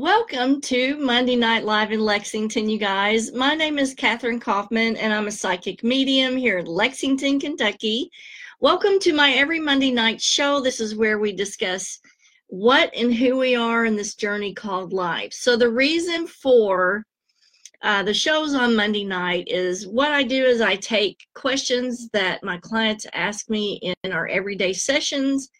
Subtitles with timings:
[0.00, 3.32] Welcome to Monday Night Live in Lexington, you guys.
[3.32, 8.08] My name is Kathryn Kauffman, and I'm a psychic medium here in Lexington, Kentucky.
[8.60, 10.60] Welcome to my every Monday night show.
[10.60, 11.98] This is where we discuss
[12.46, 15.32] what and who we are in this journey called life.
[15.32, 17.04] So, the reason for
[17.82, 22.44] uh, the shows on Monday night is what I do is I take questions that
[22.44, 25.50] my clients ask me in our everyday sessions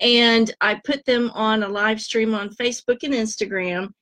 [0.00, 3.92] and I put them on a live stream on Facebook and Instagram.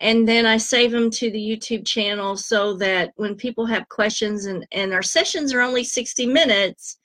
[0.00, 4.46] And then I save them to the YouTube channel so that when people have questions,
[4.46, 6.98] and, and our sessions are only 60 minutes,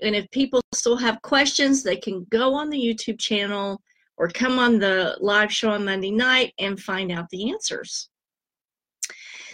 [0.00, 3.80] and if people still have questions, they can go on the YouTube channel
[4.16, 8.08] or come on the live show on Monday night and find out the answers.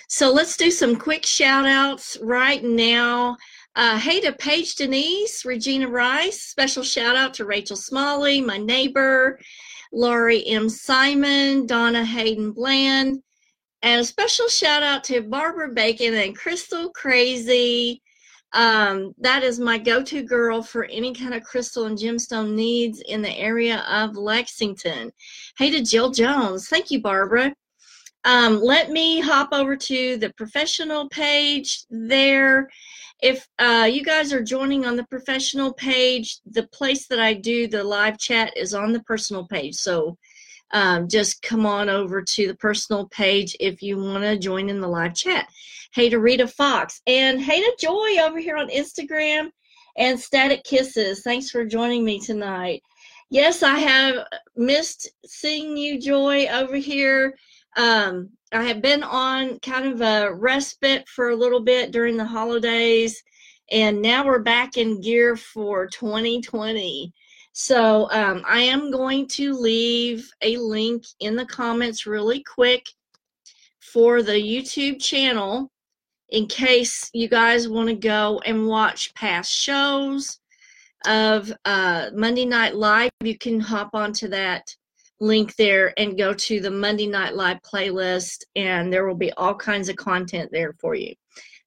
[0.08, 3.36] So let's do some quick shout outs right now.
[3.74, 9.38] Uh, hey to Paige Denise, Regina Rice, special shout out to Rachel Smalley, my neighbor,
[9.94, 10.68] Laurie M.
[10.68, 13.22] Simon, Donna Hayden Bland,
[13.80, 18.02] and a special shout out to Barbara Bacon and Crystal Crazy.
[18.52, 23.00] Um, that is my go to girl for any kind of crystal and gemstone needs
[23.00, 25.10] in the area of Lexington.
[25.56, 26.69] Hey to Jill Jones.
[26.69, 27.54] Thank you, Barbara.
[28.25, 32.69] Um, let me hop over to the professional page there
[33.23, 37.69] if uh, you guys are joining on the professional page, the place that I do
[37.69, 39.77] the live chat is on the personal page.
[39.77, 40.19] So
[40.73, 44.81] um, just come on over to the personal page if you want to join in
[44.81, 45.47] the live chat.
[45.95, 49.50] Hey to Rita Fox and hey to Joy over here on Instagram
[49.97, 51.23] and Static Kisses.
[51.23, 52.83] Thanks for joining me tonight.
[53.31, 57.37] Yes, I have missed seeing you, Joy, over here.
[57.77, 62.25] Um, I have been on kind of a respite for a little bit during the
[62.25, 63.23] holidays,
[63.70, 67.12] and now we're back in gear for 2020.
[67.53, 72.84] So um, I am going to leave a link in the comments really quick
[73.81, 75.70] for the YouTube channel
[76.31, 80.41] in case you guys want to go and watch past shows
[81.06, 83.11] of uh, Monday Night Live.
[83.21, 84.75] You can hop onto that
[85.22, 89.55] link there and go to the Monday Night Live playlist, and there will be all
[89.55, 91.15] kinds of content there for you.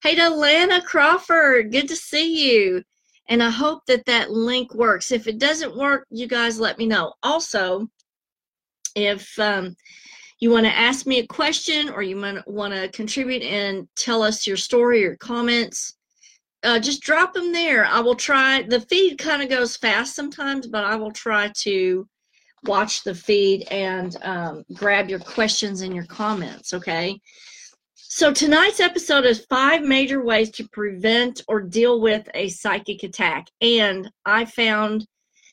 [0.03, 2.83] Hey to Lana Crawford, good to see you.
[3.29, 5.11] And I hope that that link works.
[5.11, 7.13] If it doesn't work, you guys let me know.
[7.23, 7.87] Also,
[8.93, 9.75] if um,
[10.39, 14.45] you want to ask me a question or you want to contribute and tell us
[14.45, 15.95] your story or comments,
[16.63, 17.85] uh, just drop them there.
[17.85, 18.63] I will try.
[18.63, 22.07] The feed kind of goes fast sometimes, but I will try to
[22.67, 27.19] watch the feed and um, grab your questions and your comments, okay?
[27.93, 33.47] So tonight's episode is five major ways to prevent or deal with a psychic attack.
[33.61, 35.05] And I found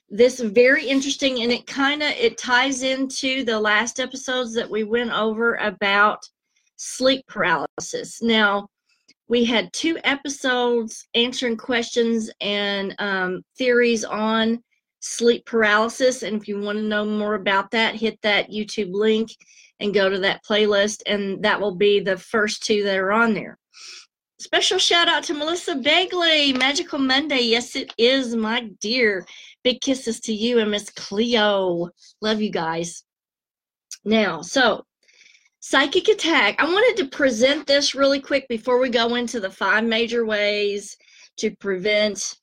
[0.09, 4.85] this very interesting and it kind of it ties into the last episodes that we
[4.85, 6.19] went over about
[6.77, 8.21] sleep paralysis.
[8.23, 8.69] Now,
[9.29, 14.63] we had two episodes answering questions and um, theories on
[15.03, 16.23] sleep paralysis.
[16.23, 19.31] And if you want to know more about that, hit that YouTube link
[19.81, 23.35] and go to that playlist, and that will be the first two that are on
[23.35, 23.59] there.
[24.39, 27.41] Special shout out to Melissa Begley, Magical Monday.
[27.41, 29.27] Yes, it is, my dear.
[29.63, 31.91] Big kisses to you and Miss Cleo.
[32.21, 33.05] Love you guys.
[34.05, 34.85] Now, so
[35.61, 36.61] psychic attack.
[36.61, 40.97] I wanted to present this really quick before we go into the five major ways
[41.39, 42.37] to prevent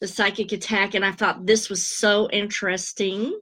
[0.00, 3.38] the psychic attack, and I thought this was so interesting.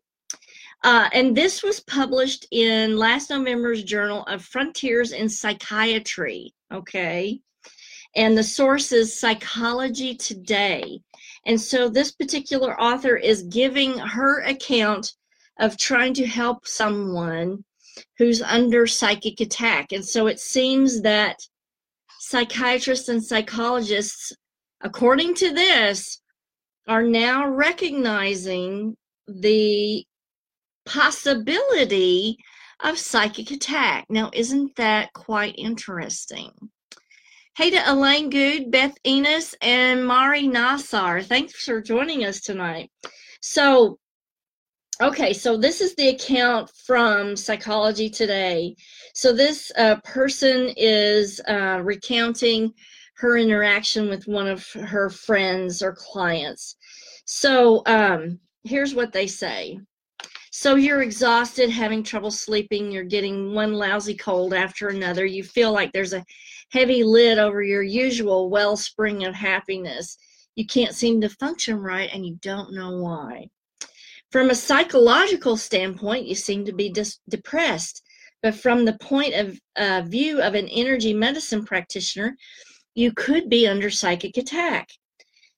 [0.84, 6.54] Uh, and this was published in last November's Journal of Frontiers in Psychiatry.
[6.72, 7.40] Okay.
[8.14, 11.00] And the source is Psychology Today.
[11.46, 15.14] And so this particular author is giving her account
[15.58, 17.64] of trying to help someone
[18.16, 19.92] who's under psychic attack.
[19.92, 21.40] And so it seems that
[22.20, 24.32] psychiatrists and psychologists,
[24.82, 26.20] according to this,
[26.88, 28.96] are now recognizing
[29.28, 30.04] the
[30.86, 32.38] possibility
[32.82, 34.06] of psychic attack.
[34.08, 36.50] Now, isn't that quite interesting?
[37.54, 41.24] Hey to Elaine Good, Beth Enos, and Mari Nassar.
[41.24, 42.90] Thanks for joining us tonight.
[43.42, 43.98] So,
[45.02, 48.76] okay, so this is the account from Psychology Today.
[49.12, 52.72] So, this uh, person is uh, recounting
[53.18, 56.76] her interaction with one of her friends or clients.
[57.24, 59.80] So um, here's what they say.
[60.50, 65.26] So you're exhausted, having trouble sleeping, you're getting one lousy cold after another.
[65.26, 66.24] You feel like there's a
[66.70, 70.16] heavy lid over your usual wellspring of happiness.
[70.54, 73.48] You can't seem to function right and you don't know why.
[74.30, 78.02] From a psychological standpoint, you seem to be dis- depressed.
[78.42, 82.36] but from the point of uh, view of an energy medicine practitioner,
[82.98, 84.90] you could be under psychic attack.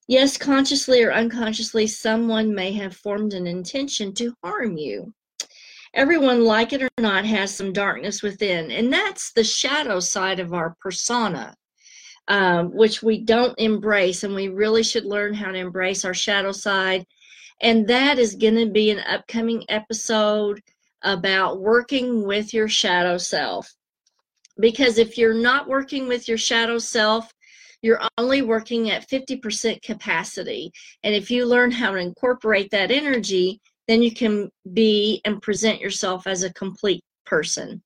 [0.06, 5.14] Yes, consciously or unconsciously, someone may have formed an intention to harm you.
[5.94, 10.52] Everyone, like it or not, has some darkness within, and that's the shadow side of
[10.52, 11.54] our persona,
[12.28, 16.52] um, which we don't embrace, and we really should learn how to embrace our shadow
[16.52, 17.06] side.
[17.62, 20.60] And that is going to be an upcoming episode
[21.02, 23.74] about working with your shadow self.
[24.60, 27.32] Because if you're not working with your shadow self,
[27.82, 30.70] you're only working at 50% capacity.
[31.02, 35.80] And if you learn how to incorporate that energy, then you can be and present
[35.80, 37.82] yourself as a complete person.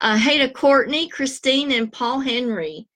[0.00, 2.86] Uh, hey to Courtney, Christine, and Paul Henry.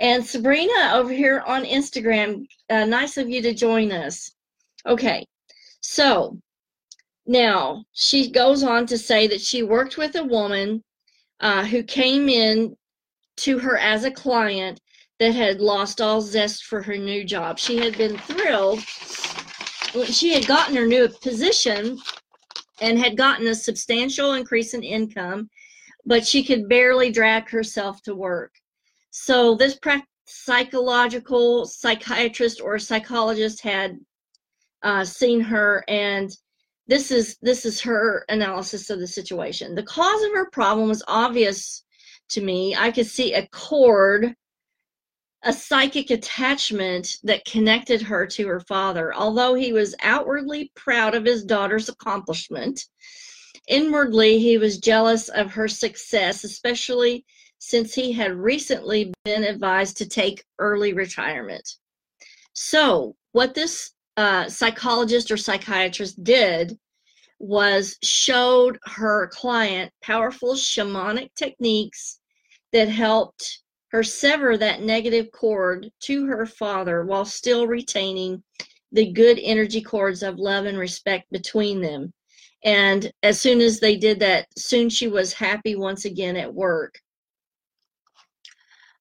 [0.00, 4.32] And Sabrina over here on Instagram, uh, nice of you to join us.
[4.86, 5.26] Okay,
[5.80, 6.38] so
[7.26, 10.82] now she goes on to say that she worked with a woman
[11.42, 12.76] uh, who came in
[13.36, 14.80] to her as a client
[15.18, 17.58] that had lost all zest for her new job.
[17.58, 18.82] She had been thrilled.
[19.92, 21.98] when She had gotten her new position
[22.80, 25.50] and had gotten a substantial increase in income,
[26.06, 28.52] but she could barely drag herself to work.
[29.10, 29.78] So this
[30.26, 33.98] psychological psychiatrist or psychologist had
[34.82, 36.30] uh, seen her and
[36.86, 41.04] this is this is her analysis of the situation the cause of her problem was
[41.06, 41.84] obvious
[42.28, 44.34] to me i could see a cord
[45.44, 49.12] a psychic attachment that connected her to her father.
[49.12, 52.84] Although he was outwardly proud of his daughter's accomplishment,
[53.66, 57.24] inwardly he was jealous of her success, especially
[57.58, 61.76] since he had recently been advised to take early retirement.
[62.54, 66.78] So, what this uh, psychologist or psychiatrist did
[67.38, 72.20] was showed her client powerful shamanic techniques
[72.72, 78.42] that helped her sever that negative cord to her father while still retaining
[78.92, 82.12] the good energy cords of love and respect between them.
[82.64, 86.94] And as soon as they did that, soon she was happy once again at work.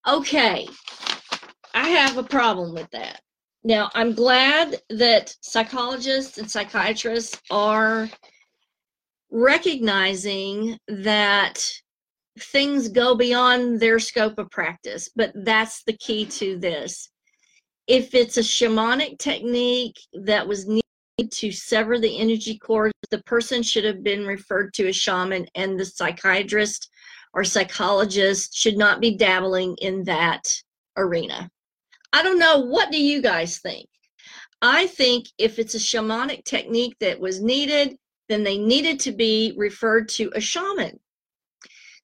[0.08, 0.68] Okay,
[1.76, 3.22] I have a problem with that.
[3.64, 8.10] Now, I'm glad that psychologists and psychiatrists are
[9.30, 11.64] recognizing that
[12.40, 17.10] things go beyond their scope of practice, but that's the key to this.
[17.88, 23.62] If it's a shamanic technique that was needed to sever the energy cord, the person
[23.62, 26.90] should have been referred to a shaman, and the psychiatrist
[27.34, 30.44] or psychologist should not be dabbling in that
[30.98, 31.50] arena.
[32.14, 32.60] I don't know.
[32.60, 33.88] What do you guys think?
[34.62, 37.98] I think if it's a shamanic technique that was needed,
[38.30, 41.00] then they needed to be referred to a shaman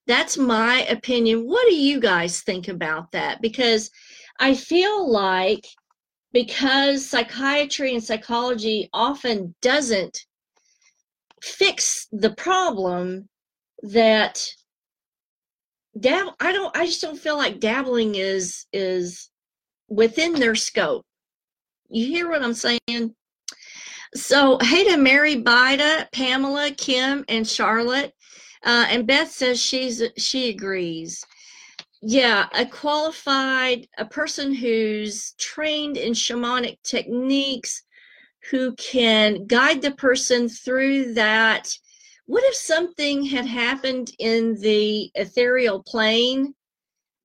[0.07, 1.45] that's my opinion.
[1.45, 3.42] What do you guys think about that?
[3.42, 3.92] Because
[4.39, 5.65] I feel like
[6.31, 10.18] because psychiatry and psychology often doesn't
[11.44, 13.27] fix the problem
[13.83, 14.44] that
[16.00, 19.30] dab I don't I just don't feel like dabbling is is
[19.88, 21.06] within their scope.
[21.89, 23.16] You hear what I'm saying?
[24.13, 28.13] So, hey to Mary Bida, Pamela, Kim, and Charlotte.
[28.63, 31.24] Uh, and Beth says she's she agrees.
[32.02, 37.83] Yeah, a qualified, a person who's trained in shamanic techniques,
[38.52, 41.69] who can guide the person through that.
[42.26, 46.54] What if something had happened in the ethereal plane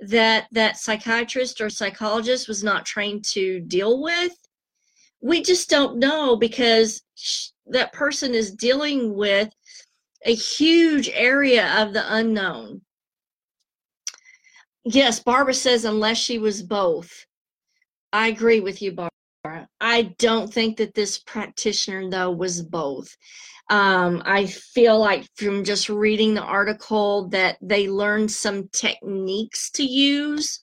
[0.02, 4.32] that that psychiatrist or psychologist was not trained to deal with?
[5.20, 7.02] We just don't know because
[7.66, 9.50] that person is dealing with
[10.24, 12.82] a huge area of the unknown.
[14.84, 17.26] Yes, Barbara says unless she was both.
[18.12, 19.68] I agree with you, Barbara.
[19.80, 23.16] I don't think that this practitioner, though, was both.
[23.72, 29.82] Um, I feel like from just reading the article that they learned some techniques to
[29.82, 30.60] use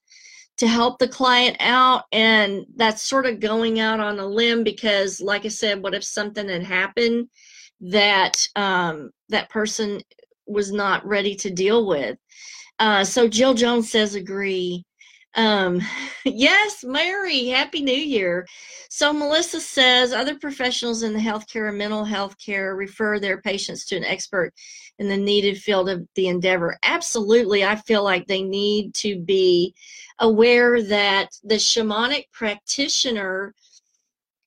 [0.58, 2.04] to help the client out.
[2.12, 6.04] And that's sort of going out on a limb because, like I said, what if
[6.04, 7.30] something had happened
[7.82, 10.02] that um, that person
[10.46, 12.16] was not ready to deal with.
[12.78, 14.86] Uh, so Jill Jones says agree.
[15.36, 15.82] Um,
[16.26, 18.46] yes, Mary, Happy New Year.
[18.90, 23.86] So Melissa says other professionals in the healthcare and mental health care refer their patients
[23.86, 24.54] to an expert
[24.98, 26.78] in the needed field of the endeavor.
[26.84, 29.74] Absolutely, I feel like they need to be
[30.20, 33.54] aware that the shamanic practitioner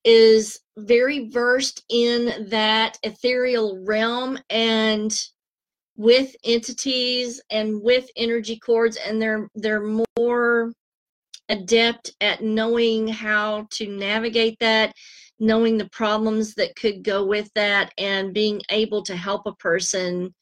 [0.05, 5.17] is very versed in that ethereal realm and
[6.03, 9.87] with entities and with energy cords and they're they're
[10.19, 10.73] more
[11.49, 14.93] adept at knowing how to navigate that
[15.39, 20.35] knowing the problems that could go with that and being able to help a person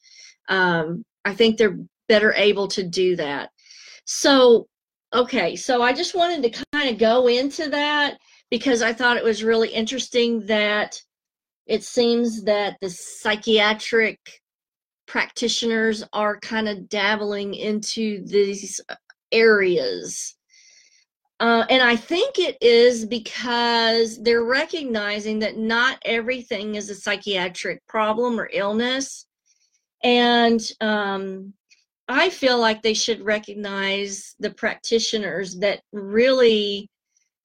[0.49, 1.77] um, i think they're
[2.07, 3.49] better able to do that.
[4.05, 4.67] So
[5.13, 8.17] okay so i just wanted to kind of go into that
[8.49, 10.97] because i thought it was really interesting that
[11.67, 14.40] it seems that the psychiatric
[15.11, 18.79] practitioners are kind of dabbling into these
[19.33, 20.37] areas.
[21.41, 27.85] Uh, and I think it is because they're recognizing that not everything is a psychiatric
[27.87, 29.25] problem or illness.
[30.01, 31.53] And um,
[32.07, 36.89] I feel like they should recognize the practitioners that really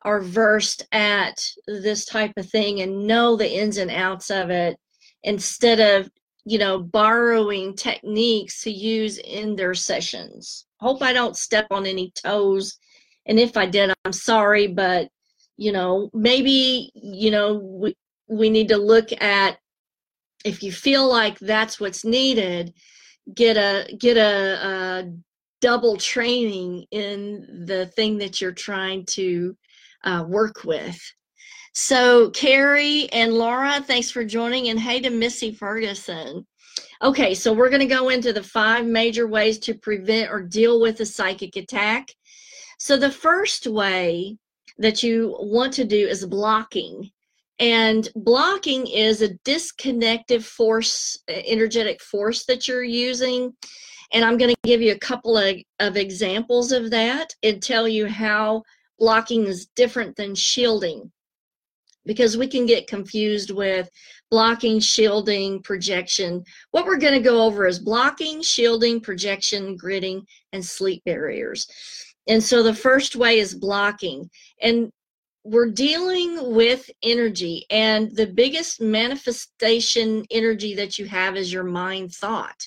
[0.02, 4.76] are versed at this type of thing and know the ins and outs of it
[5.24, 6.08] instead of
[6.48, 10.64] you know, borrowing techniques to use in their sessions.
[10.78, 12.78] Hope I don't step on any toes.
[13.26, 15.08] And if I did, I'm sorry, but
[15.56, 17.96] you know, maybe, you know, we,
[18.28, 19.58] we need to look at
[20.44, 22.72] if you feel like that's what's needed,
[23.34, 25.12] get a get a, a
[25.60, 29.56] double training in the thing that you're trying to
[30.04, 31.00] uh, work with.
[31.78, 34.70] So, Carrie and Laura, thanks for joining.
[34.70, 36.46] And hey to Missy Ferguson.
[37.02, 40.80] Okay, so we're going to go into the five major ways to prevent or deal
[40.80, 42.08] with a psychic attack.
[42.78, 44.38] So, the first way
[44.78, 47.10] that you want to do is blocking.
[47.58, 53.54] And blocking is a disconnective force, energetic force that you're using.
[54.14, 57.86] And I'm going to give you a couple of, of examples of that and tell
[57.86, 58.62] you how
[58.98, 61.12] blocking is different than shielding
[62.06, 63.90] because we can get confused with
[64.30, 66.44] blocking, shielding, projection.
[66.70, 71.68] What we're going to go over is blocking, shielding, projection, gridding, and sleep barriers.
[72.26, 74.30] And so the first way is blocking.
[74.60, 74.90] And
[75.44, 82.12] we're dealing with energy, and the biggest manifestation energy that you have is your mind
[82.12, 82.66] thought.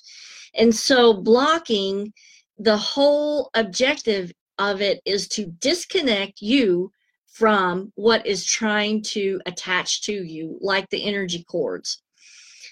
[0.56, 2.14] And so blocking,
[2.58, 6.90] the whole objective of it is to disconnect you
[7.32, 12.02] from what is trying to attach to you, like the energy cords.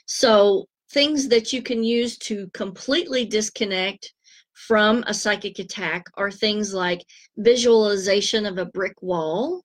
[0.06, 4.14] So, things that you can use to completely disconnect
[4.54, 7.06] from a psychic attack are things like
[7.38, 9.64] visualization of a brick wall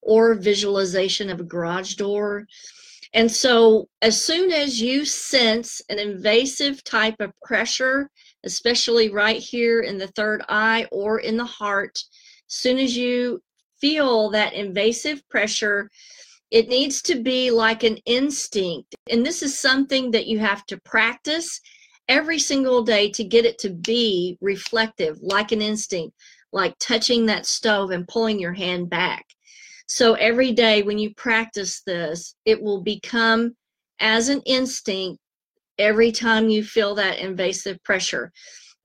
[0.00, 2.46] or visualization of a garage door.
[3.14, 8.08] And so, as soon as you sense an invasive type of pressure,
[8.44, 13.42] especially right here in the third eye or in the heart, as soon as you
[13.82, 15.90] feel that invasive pressure,
[16.52, 18.94] it needs to be like an instinct.
[19.10, 21.60] And this is something that you have to practice
[22.08, 26.16] every single day to get it to be reflective, like an instinct,
[26.52, 29.26] like touching that stove and pulling your hand back.
[29.88, 33.56] So every day when you practice this, it will become
[33.98, 35.18] as an instinct
[35.78, 38.32] every time you feel that invasive pressure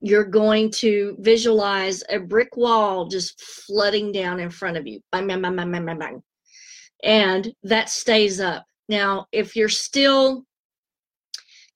[0.00, 5.00] you're going to visualize a brick wall just flooding down in front of you.
[5.10, 6.22] Bang, bang, bang,
[7.02, 8.64] And that stays up.
[8.88, 10.44] Now, if you're still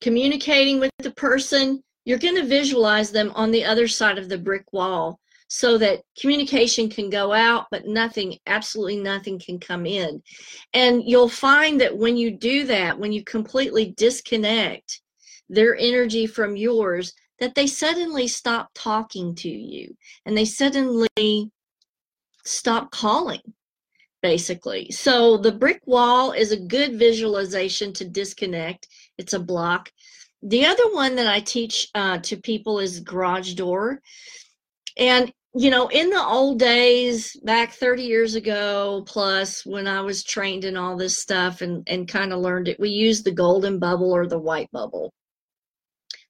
[0.01, 4.39] communicating with the person, you're going to visualize them on the other side of the
[4.39, 10.23] brick wall so that communication can go out, but nothing, absolutely nothing can come in.
[10.73, 15.03] And you'll find that when you do that, when you completely disconnect
[15.51, 17.13] their energy from yours,
[17.43, 21.51] that they suddenly stop talking to you and they suddenly
[22.45, 23.41] stop calling
[24.23, 24.89] basically.
[24.93, 28.87] So the brick wall is a good visualization to disconnect.
[29.19, 29.91] It's a block.
[30.45, 34.01] The other one that i teach uh, to people is garage door.
[34.97, 40.25] And you know in the old days back 30 years ago plus when i was
[40.25, 43.79] trained in all this stuff and and kind of learned it we used the golden
[43.79, 45.13] bubble or the white bubble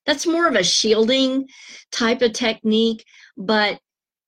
[0.05, 1.47] that's more of a shielding
[1.91, 3.05] type of technique,
[3.37, 3.79] but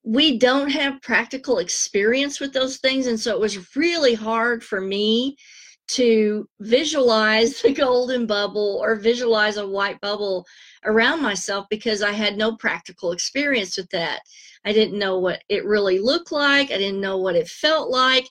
[0.04, 3.08] we don't have practical experience with those things.
[3.08, 5.36] And so it was really hard for me
[5.88, 10.46] to visualize the golden bubble or visualize a white bubble
[10.86, 14.22] around myself because I had no practical experience with that.
[14.64, 18.28] I didn't know what it really looked like, I didn't know what it felt like.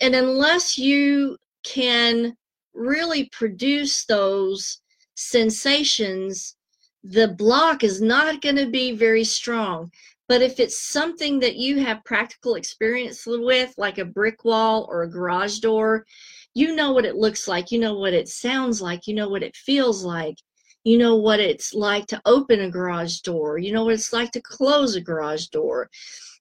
[0.00, 2.34] And unless you can
[2.74, 4.80] really produce those
[5.16, 6.54] sensations
[7.08, 9.90] the block is not going to be very strong.
[10.28, 15.02] But if it's something that you have practical experience with, like a brick wall or
[15.02, 16.04] a garage door,
[16.52, 19.42] you know what it looks like, you know what it sounds like, you know what
[19.42, 20.36] it feels like.
[20.84, 23.56] You know what it's like to open a garage door.
[23.56, 25.88] You know what it's like to close a garage door.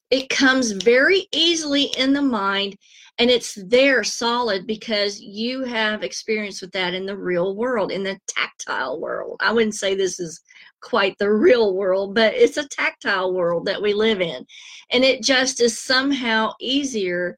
[0.09, 2.77] It comes very easily in the mind
[3.19, 8.03] and it's there solid because you have experience with that in the real world, in
[8.03, 9.37] the tactile world.
[9.39, 10.41] I wouldn't say this is
[10.81, 14.45] quite the real world, but it's a tactile world that we live in.
[14.91, 17.37] And it just is somehow easier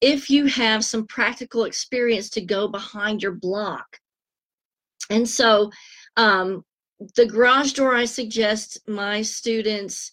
[0.00, 3.98] if you have some practical experience to go behind your block.
[5.08, 5.70] And so,
[6.16, 6.64] um,
[7.14, 10.12] the garage door, I suggest my students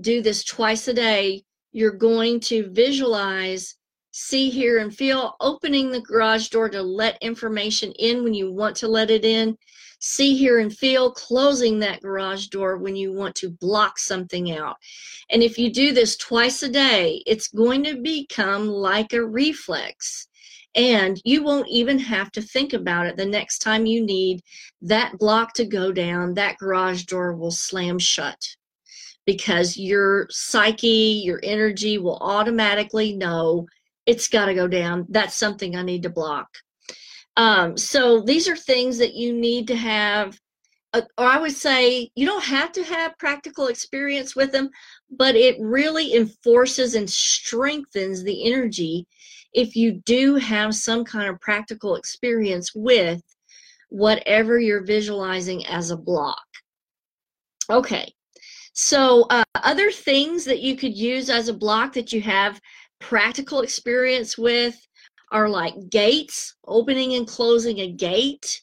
[0.00, 1.44] do this twice a day.
[1.72, 3.76] You're going to visualize,
[4.18, 8.74] see, hear, and feel opening the garage door to let information in when you want
[8.74, 9.54] to let it in.
[10.00, 14.76] See, hear, and feel closing that garage door when you want to block something out.
[15.30, 20.28] And if you do this twice a day, it's going to become like a reflex.
[20.74, 24.40] And you won't even have to think about it the next time you need
[24.80, 28.56] that block to go down, that garage door will slam shut
[29.26, 33.66] because your psyche, your energy will automatically know
[34.06, 35.06] it's got to go down.
[35.08, 36.48] That's something I need to block.
[37.36, 40.38] Um, so these are things that you need to have,
[40.94, 44.70] uh, or I would say you don't have to have practical experience with them,
[45.10, 49.06] but it really enforces and strengthens the energy
[49.52, 53.22] if you do have some kind of practical experience with
[53.88, 56.44] whatever you're visualizing as a block.
[57.68, 58.12] Okay,
[58.72, 62.60] so uh, other things that you could use as a block that you have
[63.00, 64.76] practical experience with
[65.32, 68.62] are like gates, opening and closing a gate,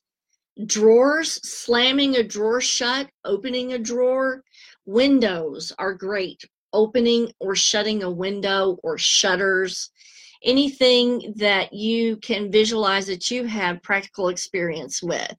[0.65, 4.43] drawers, slamming a drawer shut, opening a drawer.
[4.85, 9.89] Windows are great, opening or shutting a window or shutters.
[10.45, 15.33] Anything that you can visualize that you have practical experience with.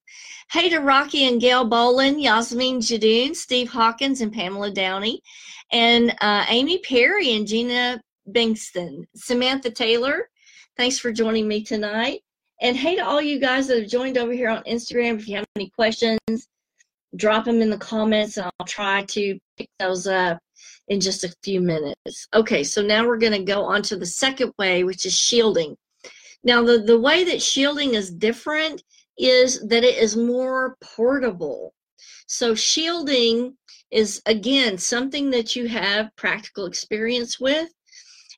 [0.50, 5.20] Hey to Rocky and Gail Bolin, Yasmin Jadoon, Steve Hawkins, and Pamela Downey,
[5.72, 8.00] and uh, Amy Perry and Gina
[8.33, 10.28] Bingston, Samantha Taylor,
[10.76, 12.23] Thanks for joining me tonight.
[12.60, 15.37] And hey to all you guys that have joined over here on Instagram, if you
[15.37, 16.19] have any questions,
[17.15, 20.41] drop them in the comments and I'll try to pick those up
[20.89, 22.26] in just a few minutes.
[22.34, 25.76] Okay, so now we're going to go on to the second way, which is shielding.
[26.43, 28.82] Now, the, the way that shielding is different
[29.17, 31.73] is that it is more portable.
[32.26, 33.56] So, shielding
[33.93, 37.71] is, again, something that you have practical experience with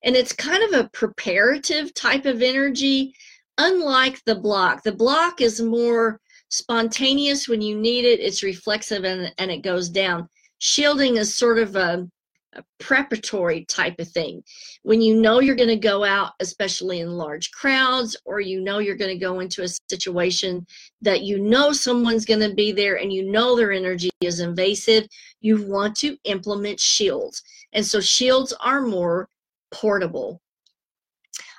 [0.07, 3.13] and it's kind of a preparative type of energy
[3.59, 4.83] unlike the block.
[4.85, 9.89] The block is more spontaneous when you need it it's reflexive and, and it goes
[9.89, 10.29] down.
[10.59, 12.09] Shielding is sort of a,
[12.55, 14.45] a preparatory type of thing.
[14.85, 18.79] When you know you're going to go out especially in large crowds or you know
[18.79, 20.65] you're going to go into a situation
[21.03, 25.09] that you know someone's going to be there and you know their energy is invasive
[25.41, 27.43] you want to implement shields.
[27.73, 29.29] And so shields are more
[29.77, 30.41] portable.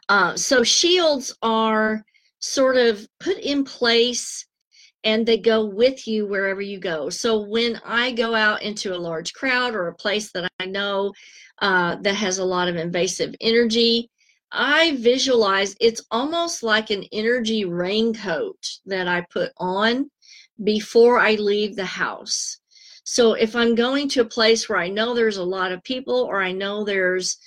[0.09, 2.03] Uh, so shields are
[2.39, 4.45] sort of put in place
[5.03, 7.09] and they go with you wherever you go.
[7.09, 11.13] So when I go out into a large crowd or a place that I know
[11.61, 14.09] uh, that has a lot of invasive energy,
[14.51, 20.09] I visualize it's almost like an energy raincoat that I put on
[20.63, 22.57] before I leave the house.
[23.03, 26.15] So if I'm going to a place where I know there's a lot of people
[26.15, 27.37] or I know there's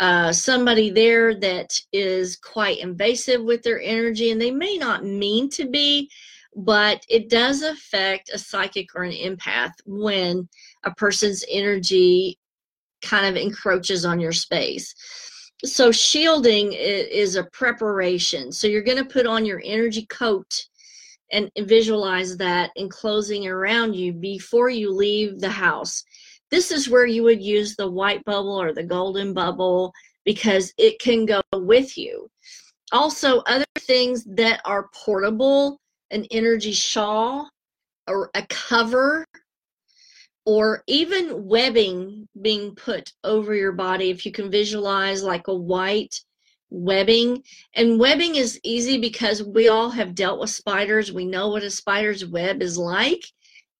[0.00, 5.50] uh, somebody there that is quite invasive with their energy, and they may not mean
[5.50, 6.10] to be,
[6.56, 10.48] but it does affect a psychic or an empath when
[10.84, 12.38] a person's energy
[13.02, 14.94] kind of encroaches on your space.
[15.66, 18.52] So, shielding is a preparation.
[18.52, 20.64] So, you're going to put on your energy coat
[21.30, 26.02] and visualize that enclosing around you before you leave the house.
[26.50, 29.92] This is where you would use the white bubble or the golden bubble
[30.24, 32.28] because it can go with you.
[32.92, 37.48] Also, other things that are portable, an energy shawl
[38.08, 39.24] or a cover
[40.44, 46.20] or even webbing being put over your body if you can visualize like a white
[46.70, 47.42] webbing.
[47.74, 51.12] And webbing is easy because we all have dealt with spiders.
[51.12, 53.24] We know what a spider's web is like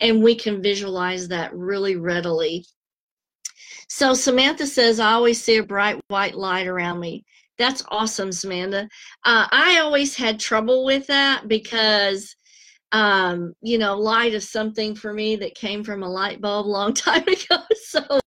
[0.00, 2.64] and we can visualize that really readily.
[3.88, 7.24] So Samantha says, I always see a bright white light around me.
[7.58, 8.88] That's awesome, Samantha.
[9.24, 12.34] Uh, I always had trouble with that because,
[12.92, 16.68] um, you know, light is something for me that came from a light bulb a
[16.78, 17.58] long time ago.
[17.82, 18.20] So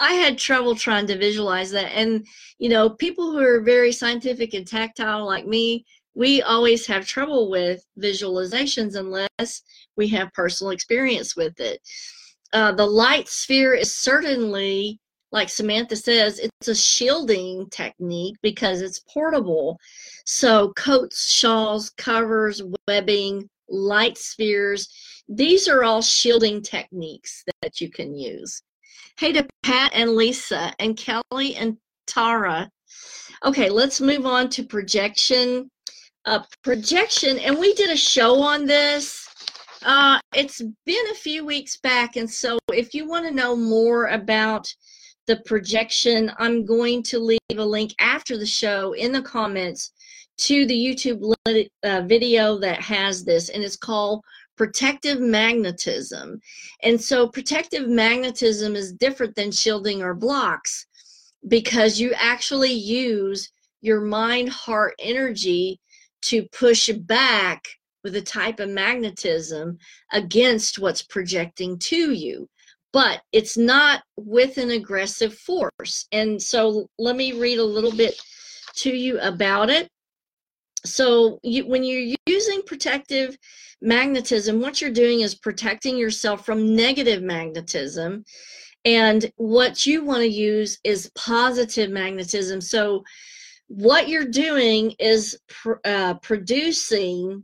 [0.00, 1.92] I had trouble trying to visualize that.
[1.94, 2.26] And,
[2.58, 7.50] you know, people who are very scientific and tactile like me, we always have trouble
[7.50, 9.62] with visualizations unless
[9.96, 11.80] we have personal experience with it.
[12.52, 15.00] Uh, the light sphere is certainly,
[15.32, 19.78] like Samantha says, it's a shielding technique because it's portable.
[20.24, 24.88] So, coats, shawls, covers, webbing, light spheres,
[25.28, 28.62] these are all shielding techniques that you can use.
[29.18, 32.70] Hey to Pat and Lisa and Kelly and Tara.
[33.44, 35.70] Okay, let's move on to projection.
[36.24, 39.25] Uh, projection, and we did a show on this.
[39.86, 44.06] Uh, it's been a few weeks back, and so if you want to know more
[44.06, 44.66] about
[45.28, 49.92] the projection, I'm going to leave a link after the show in the comments
[50.38, 51.32] to the YouTube
[51.84, 54.24] uh, video that has this, and it's called
[54.56, 56.40] protective magnetism.
[56.82, 60.84] And so protective magnetism is different than shielding or blocks
[61.46, 65.78] because you actually use your mind heart energy
[66.22, 67.62] to push back
[68.06, 69.76] with a type of magnetism
[70.12, 72.48] against what's projecting to you.
[72.92, 76.06] But it's not with an aggressive force.
[76.12, 78.14] And so let me read a little bit
[78.76, 79.88] to you about it.
[80.84, 83.36] So you, when you're using protective
[83.82, 88.24] magnetism, what you're doing is protecting yourself from negative magnetism.
[88.84, 92.60] And what you want to use is positive magnetism.
[92.60, 93.02] So,
[93.66, 97.42] what you're doing is pr- uh, producing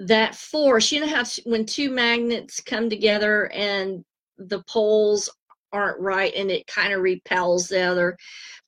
[0.00, 0.90] that force.
[0.90, 4.04] You know how when two magnets come together and
[4.38, 5.28] the poles
[5.72, 8.16] aren't right and it kind of repels the other?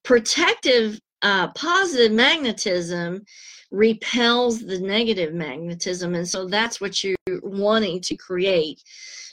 [0.02, 3.24] Protective, uh, positive magnetism
[3.70, 6.14] repels the negative magnetism.
[6.14, 8.82] And so that's what you're wanting to create.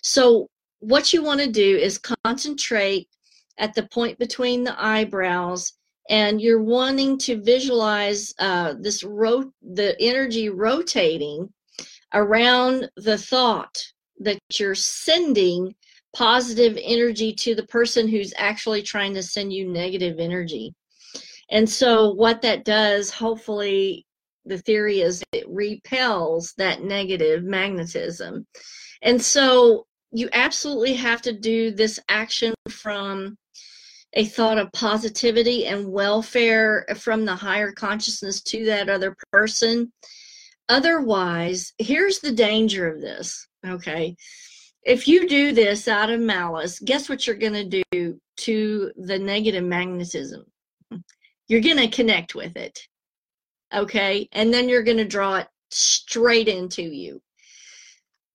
[0.01, 0.47] So,
[0.81, 3.09] what you want to do is concentrate
[3.57, 5.73] at the point between the eyebrows
[6.09, 11.49] and you're wanting to visualize uh, this ro- the energy rotating
[12.13, 13.78] around the thought
[14.19, 15.74] that you're sending
[16.15, 20.74] positive energy to the person who's actually trying to send you negative energy
[21.52, 24.06] and so what that does hopefully
[24.50, 28.45] the theory is it repels that negative magnetism.
[29.02, 33.38] And so you absolutely have to do this action from
[34.13, 39.93] a thought of positivity and welfare from the higher consciousness to that other person.
[40.69, 44.15] Otherwise, here's the danger of this, okay?
[44.84, 49.19] If you do this out of malice, guess what you're going to do to the
[49.19, 50.45] negative magnetism?
[51.47, 52.79] You're going to connect with it
[53.73, 54.27] okay?
[54.32, 57.21] And then you're going to draw it straight into you.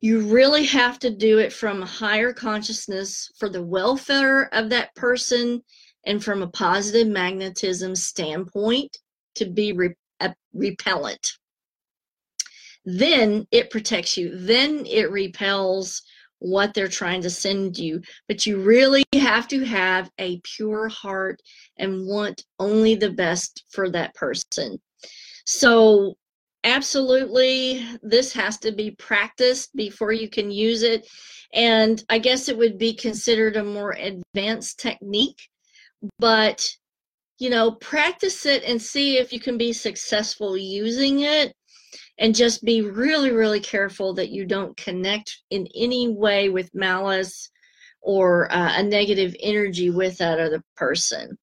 [0.01, 4.95] You really have to do it from a higher consciousness for the welfare of that
[4.95, 5.63] person
[6.05, 8.99] and from a positive magnetism standpoint
[9.37, 11.33] to be re- uh, repellent.
[12.85, 14.37] Then it protects you.
[14.37, 16.03] Then it repels
[16.39, 18.03] what they're trying to send you.
[18.29, 21.41] But you really have to have a pure heart
[21.79, 24.79] and want only the best for that person.
[25.47, 26.17] So,
[26.65, 31.07] absolutely, this has to be practiced before you can use it.
[31.55, 35.49] And I guess it would be considered a more advanced technique,
[36.19, 36.67] but
[37.39, 41.53] you know, practice it and see if you can be successful using it.
[42.19, 47.51] And just be really, really careful that you don't connect in any way with malice
[48.01, 51.37] or uh, a negative energy with that other person.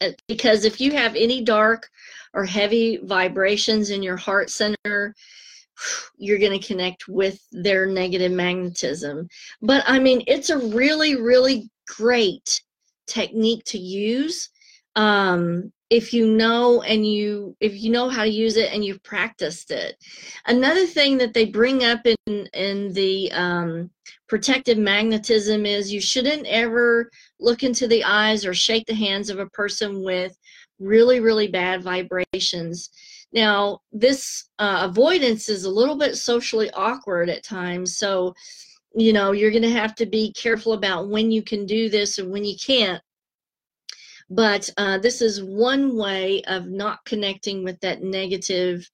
[0.00, 1.88] Uh, because if you have any dark
[2.34, 5.14] or heavy vibrations in your heart center,
[6.16, 9.28] you're going to connect with their negative magnetism.
[9.60, 12.62] But I mean, it's a really, really great
[13.06, 14.48] technique to use
[14.96, 19.02] um, if you know and you if you know how to use it and you've
[19.02, 19.96] practiced it.
[20.46, 23.90] Another thing that they bring up in in the um,
[24.28, 29.38] protective magnetism is you shouldn't ever look into the eyes or shake the hands of
[29.38, 30.36] a person with
[30.78, 32.90] really, really bad vibrations.
[33.32, 37.96] Now, this uh, avoidance is a little bit socially awkward at times.
[37.96, 38.34] So,
[38.94, 42.18] you know, you're going to have to be careful about when you can do this
[42.18, 43.02] and when you can't.
[44.34, 48.88] But uh, this is one way of not connecting with that negative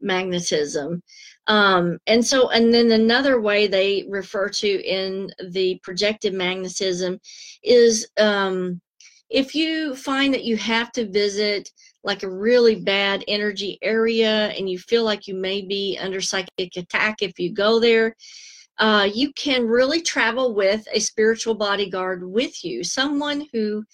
[0.00, 1.02] magnetism.
[1.48, 7.18] Um, and so, and then another way they refer to in the projected magnetism
[7.64, 8.80] is um,
[9.30, 11.70] if you find that you have to visit
[12.04, 16.76] like a really bad energy area and you feel like you may be under psychic
[16.76, 18.14] attack if you go there,
[18.78, 23.84] uh, you can really travel with a spiritual bodyguard with you, someone who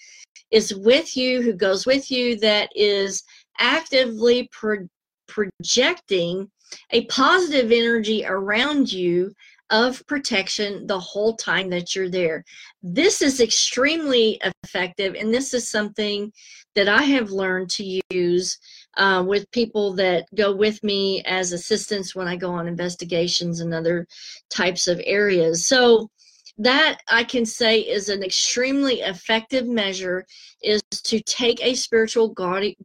[0.50, 3.22] is with you, who goes with you, that is
[3.58, 4.88] actively pro-
[5.26, 6.50] projecting
[6.90, 9.32] a positive energy around you
[9.70, 12.44] of protection the whole time that you're there.
[12.82, 16.32] This is extremely effective, and this is something
[16.74, 18.58] that I have learned to use
[18.96, 23.72] uh, with people that go with me as assistants when I go on investigations and
[23.72, 24.06] other
[24.50, 25.66] types of areas.
[25.66, 26.10] So
[26.60, 30.26] that I can say is an extremely effective measure
[30.62, 32.34] is to take a spiritual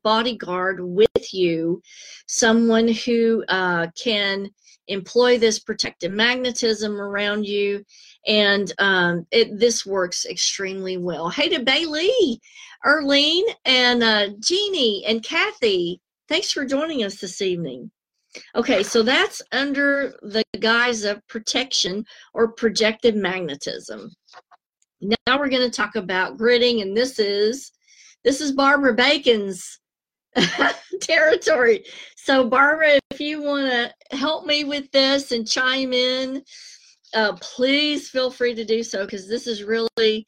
[0.01, 1.81] bodyguard with you,
[2.25, 4.49] someone who uh, can
[4.88, 7.83] employ this protective magnetism around you
[8.27, 11.29] and um, it this works extremely well.
[11.29, 12.39] Hey to bailey
[12.85, 17.89] erlene and uh, jeannie and kathy thanks for joining us this evening
[18.56, 24.10] okay so that's under the guise of protection or projected magnetism
[25.02, 27.71] now we're going to talk about gridding and this is
[28.24, 29.80] this is barbara bacon's
[31.02, 31.86] territory.
[32.17, 36.43] So, Barbara, if you want to help me with this and chime in,
[37.13, 40.28] uh, please feel free to do so because this is really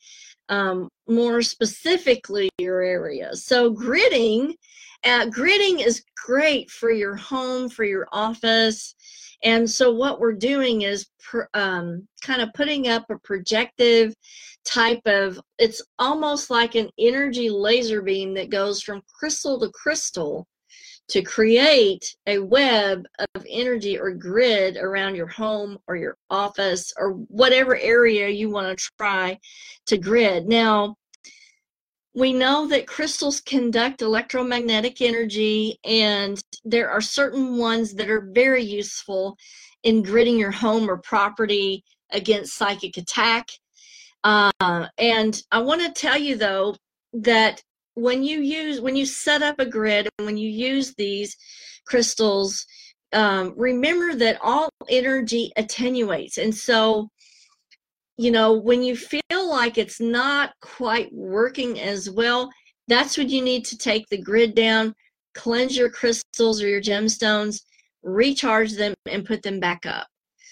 [0.50, 3.36] um, more specifically your area.
[3.36, 4.54] So, gridding,
[5.03, 8.95] uh, gridding is great for your home, for your office.
[9.43, 11.07] And so, what we're doing is
[11.53, 14.13] um, kind of putting up a projective
[14.65, 20.45] type of it's almost like an energy laser beam that goes from crystal to crystal
[21.10, 27.12] to create a web of energy or grid around your home or your office or
[27.12, 29.38] whatever area you want to try
[29.86, 30.47] to grid.
[30.47, 30.95] Now,
[32.17, 38.63] we know that crystals conduct electromagnetic energy, and there are certain ones that are very
[38.63, 39.38] useful
[39.84, 43.47] in gridding your home or property against psychic attack.
[44.23, 46.75] Uh, and I want to tell you though
[47.13, 47.62] that
[47.93, 51.38] when you use when you set up a grid and when you use these
[51.86, 52.65] crystals,
[53.13, 57.10] um, remember that all energy attenuates, and so
[58.17, 62.49] you know when you feel like it's not quite working as well,
[62.88, 64.93] that's when you need to take the grid down,
[65.36, 67.62] cleanse your crystals or your gemstones,
[68.03, 70.08] recharge them, and put them back up.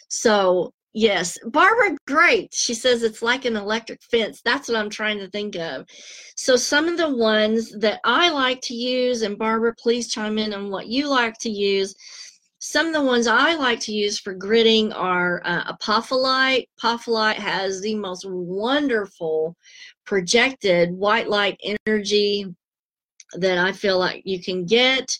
[0.09, 2.53] So Yes, Barbara, great.
[2.53, 4.41] She says it's like an electric fence.
[4.45, 5.85] That's what I'm trying to think of.
[6.37, 10.53] So, some of the ones that I like to use, and Barbara, please chime in
[10.53, 11.93] on what you like to use.
[12.67, 16.67] Some of the ones I like to use for gridding are uh, apophyllite.
[16.81, 19.55] Apophyllite has the most wonderful
[20.03, 22.47] projected white light energy
[23.33, 25.15] that I feel like you can get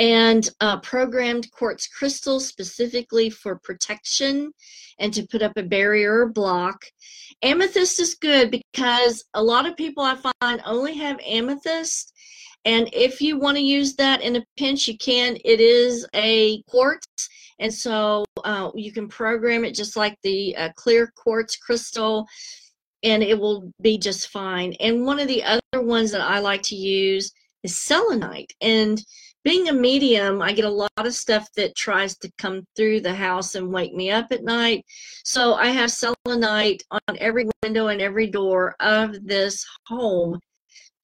[0.00, 4.52] and uh, programmed quartz crystals specifically for protection
[4.98, 6.82] and to put up a barrier or block.
[7.42, 12.12] Amethyst is good because a lot of people I find only have amethyst.
[12.64, 15.36] And if you want to use that in a pinch, you can.
[15.44, 17.06] It is a quartz,
[17.58, 22.26] and so uh, you can program it just like the uh, clear quartz crystal,
[23.02, 24.74] and it will be just fine.
[24.80, 28.52] And one of the other ones that I like to use is selenite.
[28.60, 29.02] And
[29.42, 33.14] being a medium, I get a lot of stuff that tries to come through the
[33.14, 34.84] house and wake me up at night.
[35.24, 40.38] So I have selenite on every window and every door of this home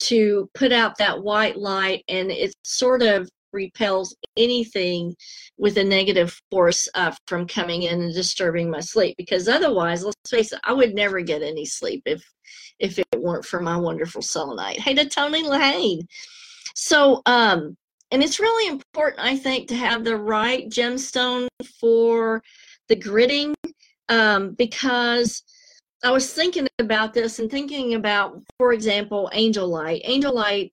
[0.01, 5.15] to put out that white light, and it sort of repels anything
[5.57, 9.17] with a negative force uh, from coming in and disturbing my sleep.
[9.17, 12.23] Because otherwise, let's face it, I would never get any sleep if
[12.79, 14.79] if it weren't for my wonderful selenite.
[14.79, 16.07] Hey to Tony lane
[16.75, 17.77] So um
[18.13, 21.49] and it's really important, I think, to have the right gemstone
[21.81, 22.43] for
[22.89, 23.55] the gridding
[24.09, 25.43] um, because
[26.05, 30.03] I was thinking about this and thinking about, for example, angelite.
[30.05, 30.73] Angel light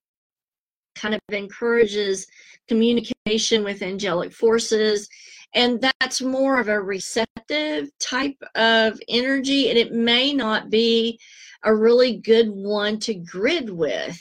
[0.95, 2.27] kind of encourages
[2.67, 5.07] communication with angelic forces,
[5.55, 11.19] and that's more of a receptive type of energy, and it may not be
[11.63, 14.19] a really good one to grid with.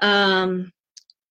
[0.00, 0.72] Um,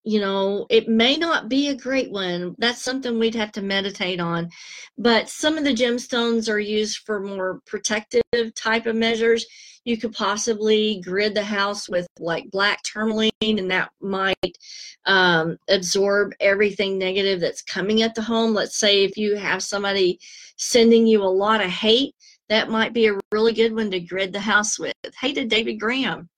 [0.03, 2.55] you know, it may not be a great one.
[2.57, 4.49] That's something we'd have to meditate on.
[4.97, 8.23] But some of the gemstones are used for more protective
[8.55, 9.45] type of measures.
[9.83, 14.57] You could possibly grid the house with like black tourmaline, and that might
[15.05, 18.53] um, absorb everything negative that's coming at the home.
[18.53, 20.19] Let's say if you have somebody
[20.57, 22.15] sending you a lot of hate,
[22.49, 24.93] that might be a really good one to grid the house with.
[25.21, 26.29] To David Graham.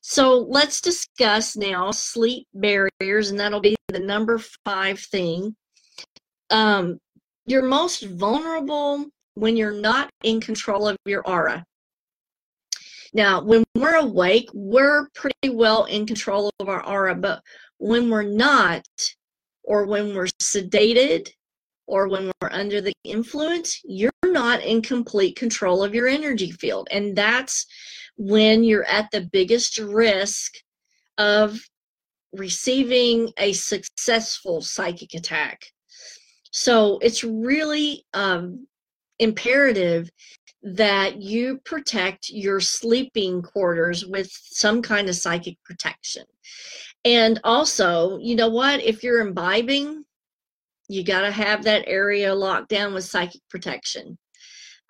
[0.00, 5.54] So let's discuss now sleep barriers, and that'll be the number five thing.
[6.50, 6.98] Um,
[7.46, 11.64] you're most vulnerable when you're not in control of your aura.
[13.12, 17.42] Now, when we're awake, we're pretty well in control of our aura, but
[17.78, 18.84] when we're not,
[19.64, 21.28] or when we're sedated,
[21.86, 26.86] or when we're under the influence, you're not in complete control of your energy field.
[26.92, 27.66] And that's
[28.20, 30.52] when you're at the biggest risk
[31.16, 31.58] of
[32.34, 35.64] receiving a successful psychic attack.
[36.50, 38.66] So it's really um,
[39.20, 40.10] imperative
[40.62, 46.24] that you protect your sleeping quarters with some kind of psychic protection.
[47.06, 48.82] And also, you know what?
[48.82, 50.04] If you're imbibing,
[50.90, 54.18] you got to have that area locked down with psychic protection.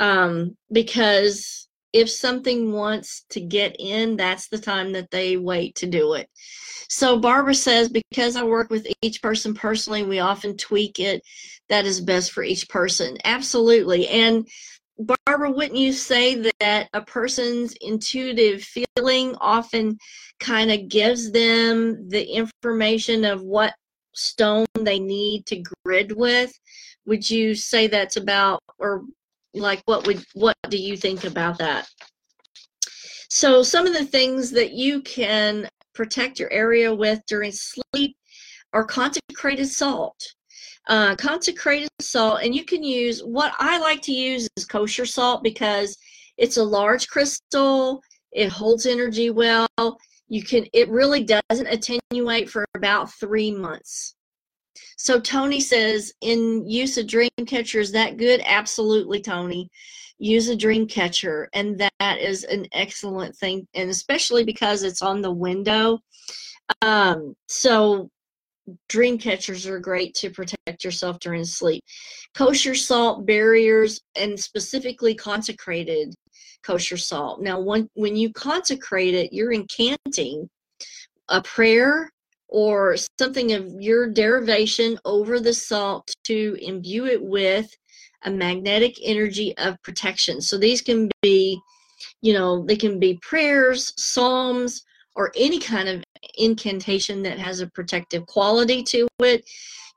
[0.00, 5.86] Um, because if something wants to get in, that's the time that they wait to
[5.86, 6.28] do it.
[6.88, 11.22] So Barbara says, because I work with each person personally, we often tweak it
[11.68, 13.16] that is best for each person.
[13.24, 14.08] Absolutely.
[14.08, 14.46] And
[14.98, 19.98] Barbara, wouldn't you say that a person's intuitive feeling often
[20.40, 23.72] kind of gives them the information of what
[24.14, 26.52] stone they need to grid with?
[27.06, 29.04] Would you say that's about, or
[29.54, 31.88] like what would what do you think about that?
[33.28, 38.16] So some of the things that you can protect your area with during sleep
[38.72, 40.20] are consecrated salt
[40.90, 45.42] uh, consecrated salt, and you can use what I like to use is kosher salt
[45.42, 45.96] because
[46.36, 48.02] it's a large crystal.
[48.32, 49.68] It holds energy well.
[50.28, 50.66] You can.
[50.72, 54.14] It really doesn't attenuate for about three months.
[55.02, 58.42] So Tony says, in use of dream catcher, is that good?
[58.44, 59.70] Absolutely, Tony.
[60.18, 65.22] Use a dream catcher, and that is an excellent thing, and especially because it's on
[65.22, 66.00] the window.
[66.82, 68.10] Um, so
[68.90, 71.82] dream catchers are great to protect yourself during sleep.
[72.34, 76.14] Kosher salt barriers and specifically consecrated
[76.62, 77.40] kosher salt.
[77.40, 80.46] Now, when, when you consecrate it, you're incanting
[81.30, 82.10] a prayer
[82.50, 87.70] or something of your derivation over the salt to imbue it with
[88.24, 90.40] a magnetic energy of protection.
[90.40, 91.60] So these can be,
[92.20, 94.82] you know, they can be prayers, psalms,
[95.14, 96.02] or any kind of
[96.38, 99.44] incantation that has a protective quality to it.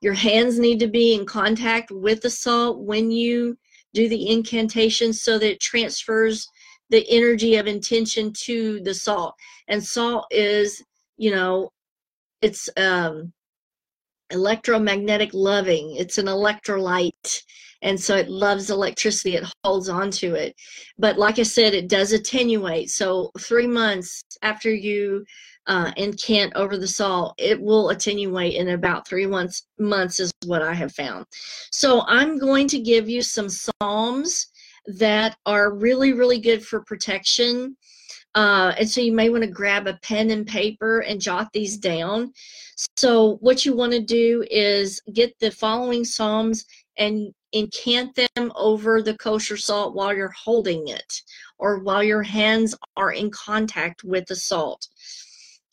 [0.02, 3.58] Your hands need to be in contact with the salt when you
[3.94, 6.48] do the incantation so that it transfers
[6.90, 9.34] the energy of intention to the salt.
[9.68, 10.84] And salt is,
[11.18, 11.70] you know,
[12.44, 13.34] it's um,
[14.30, 17.44] electromagnetic loving, it's an electrolyte
[17.84, 19.36] and so it loves electricity.
[19.36, 20.56] It holds on to it.
[20.98, 22.90] But like i said it does attenuate.
[22.90, 25.26] So three months after you
[25.68, 30.62] uh, incant over the salt it will attenuate in about three months months is what
[30.62, 31.26] i have found.
[31.72, 34.48] So i'm going to give you some psalms
[34.86, 37.78] that are really really good for protection
[38.36, 41.78] uh, and so you may want to grab a pen and paper and jot these
[41.78, 42.34] down.
[42.98, 46.66] So what you want to do is get the following psalms
[46.98, 51.22] and incant them over the kosher salt while you're holding it
[51.60, 54.88] or while your hands are in contact with the salt.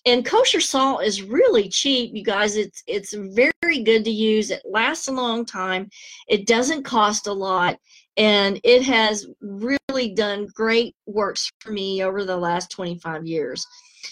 [0.06, 2.56] And kosher salt is really cheap, you guys.
[2.56, 4.50] It's it's very good to use.
[4.50, 5.90] It lasts a long time.
[6.26, 7.78] It doesn't cost a lot,
[8.16, 13.66] and it has really done great works for me over the last 25 years.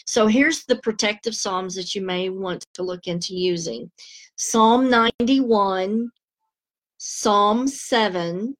[0.06, 3.90] So here's the protective psalms that you may want to look into using.
[4.36, 6.10] Psalm 91,
[6.98, 8.56] Psalm 7,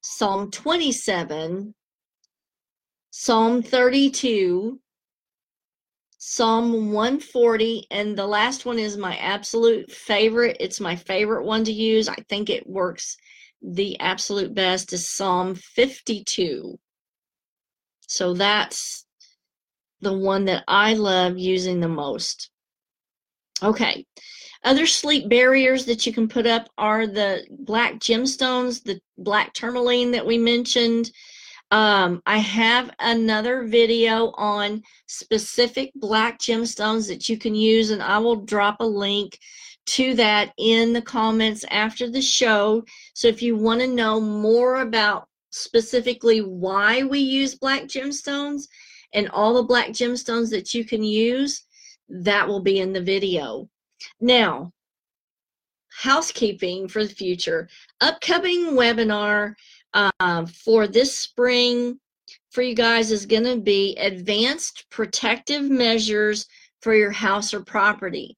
[0.00, 1.74] Psalm 27,
[3.10, 4.80] Psalm 32,
[6.18, 10.56] Psalm 140, and the last one is my absolute favorite.
[10.60, 12.08] It's my favorite one to use.
[12.08, 13.16] I think it works
[13.66, 16.78] the absolute best is Psalm 52.
[18.06, 19.04] So that's
[20.00, 22.50] the one that I love using the most.
[23.62, 24.06] Okay,
[24.62, 30.12] other sleep barriers that you can put up are the black gemstones, the black tourmaline
[30.12, 31.10] that we mentioned.
[31.72, 38.18] Um, I have another video on specific black gemstones that you can use, and I
[38.18, 39.38] will drop a link
[39.86, 42.84] to that in the comments after the show.
[43.14, 48.64] So if you want to know more about specifically why we use black gemstones
[49.12, 51.64] and all the black gemstones that you can use,
[52.08, 53.68] that will be in the video.
[54.20, 54.72] Now,
[55.90, 57.68] housekeeping for the future.
[58.00, 59.54] Upcoming webinar
[59.94, 61.98] uh, for this spring
[62.50, 66.46] for you guys is going to be advanced protective measures
[66.82, 68.36] for your house or property.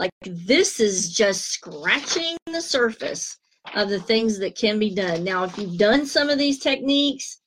[0.00, 3.36] Like this is just scratching the surface
[3.74, 5.22] of the things that can be done.
[5.22, 7.42] Now, if you've done some of these techniques,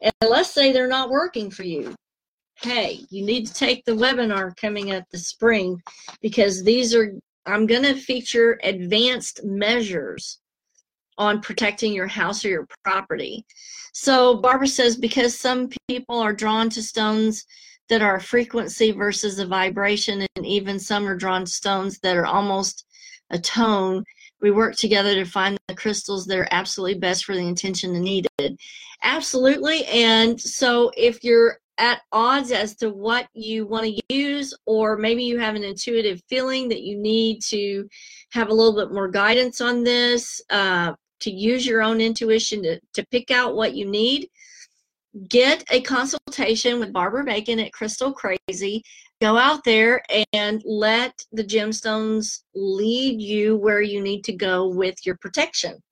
[0.00, 1.94] and let's say they're not working for you,
[2.62, 5.78] hey, you need to take the webinar coming up this spring
[6.22, 7.12] because these are,
[7.44, 10.38] I'm going to feature advanced measures
[11.18, 13.44] on protecting your house or your property.
[13.92, 17.44] So Barbara says because some people are drawn to stones
[17.88, 22.26] that are a frequency versus a vibration, and even some are drawn stones that are
[22.26, 22.84] almost
[23.30, 24.04] a tone.
[24.40, 28.58] We work together to find the crystals that are absolutely best for the intention needed.
[29.02, 29.84] Absolutely.
[29.86, 35.24] And so if you're at odds as to what you want to use, or maybe
[35.24, 37.88] you have an intuitive feeling that you need to
[38.30, 42.80] have a little bit more guidance on this, uh, to use your own intuition to,
[42.94, 44.28] to pick out what you need,
[45.28, 48.82] get a consultation with Barbara Bacon at Crystal Crazy.
[49.20, 50.02] Go out there
[50.32, 55.82] and let the gemstones lead you where you need to go with your protection.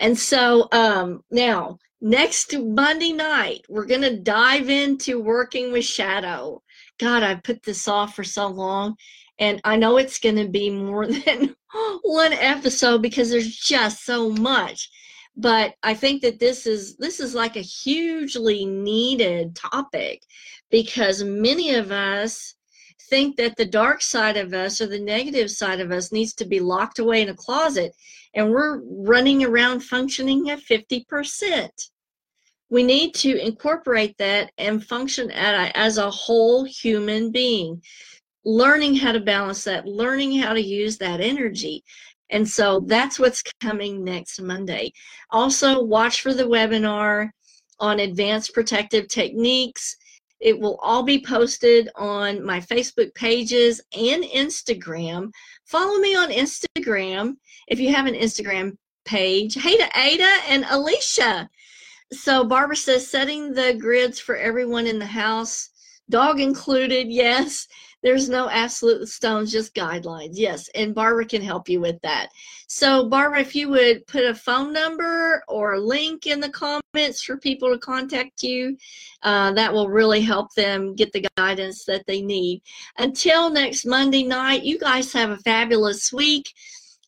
[0.00, 6.62] And so um, now, next Monday night, we're going to dive into working with shadow.
[7.00, 8.96] God, I've put this off for so long.
[9.38, 11.56] And I know it's going to be more than
[12.02, 14.90] one episode because there's just so much.
[15.36, 20.22] But I think that this is this is like a hugely needed topic
[20.70, 22.54] because many of us
[23.10, 26.44] think that the dark side of us or the negative side of us needs to
[26.44, 27.92] be locked away in a closet
[28.34, 31.68] and we're running around functioning at 50%.
[32.70, 37.82] We need to incorporate that and function a, as a whole human being,
[38.44, 41.84] learning how to balance that, learning how to use that energy.
[42.30, 44.92] And so that's what's coming next Monday.
[45.30, 47.30] Also, watch for the webinar
[47.80, 49.96] on advanced protective techniques.
[50.40, 55.30] It will all be posted on my Facebook pages and Instagram.
[55.66, 57.34] Follow me on Instagram
[57.68, 59.54] if you have an Instagram page.
[59.54, 61.48] Hey to Ada and Alicia.
[62.12, 65.70] So Barbara says setting the grids for everyone in the house,
[66.10, 67.66] dog included, yes.
[68.04, 70.34] There's no absolute stones, just guidelines.
[70.34, 72.28] Yes, and Barbara can help you with that.
[72.68, 77.22] So, Barbara, if you would put a phone number or a link in the comments
[77.22, 78.76] for people to contact you,
[79.22, 82.60] uh, that will really help them get the guidance that they need.
[82.98, 86.52] Until next Monday night, you guys have a fabulous week.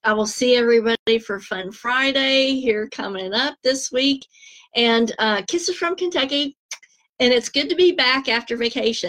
[0.03, 4.25] I will see everybody for Fun Friday here coming up this week.
[4.75, 6.57] And uh, kisses from Kentucky.
[7.19, 9.05] And it's good to be back after vacation.